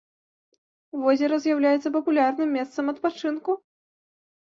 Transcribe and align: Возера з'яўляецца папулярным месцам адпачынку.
Возера 1.01 1.37
з'яўляецца 1.43 1.91
папулярным 1.97 2.49
месцам 2.57 2.85
адпачынку. 2.95 3.51